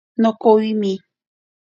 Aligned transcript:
Nokowimi. 0.21 0.93